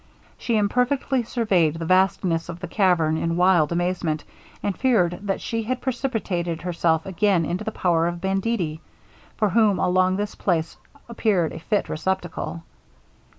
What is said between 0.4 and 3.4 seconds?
imperfectly surveyed the vastness of the cavern in